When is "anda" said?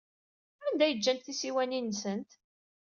0.65-0.83